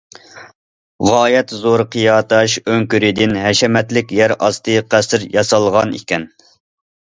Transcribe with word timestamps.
غايەت 1.09 1.51
زور 1.65 1.83
قىيا 1.95 2.15
تاش 2.33 2.55
ئۆڭكۈرىدىن 2.61 3.37
ھەشەمەتلىك 3.43 4.15
يەر 4.21 4.35
ئاستى 4.47 4.79
قەسىر 4.95 5.27
ياسالغان 5.37 5.95
ئىكەن. 6.01 6.27